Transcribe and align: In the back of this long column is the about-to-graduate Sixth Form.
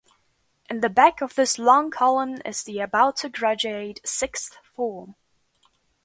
In 0.67 0.79
the 0.79 0.89
back 0.89 1.21
of 1.21 1.35
this 1.35 1.59
long 1.59 1.91
column 1.91 2.39
is 2.43 2.63
the 2.63 2.79
about-to-graduate 2.79 3.99
Sixth 4.03 4.57
Form. 4.63 5.13